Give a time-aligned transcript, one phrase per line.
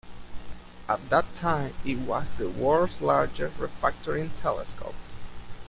[0.89, 4.95] At that time, it was the world's largest refracting telescope.